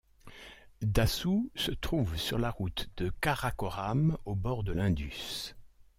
Dassu 0.81 1.51
se 1.53 1.69
trouve 1.69 2.17
sur 2.17 2.39
la 2.39 2.49
route 2.49 2.89
du 2.97 3.11
Karakoram, 3.21 4.17
au 4.25 4.33
bord 4.33 4.63
de 4.63 4.71
l'Indus. 4.71 5.55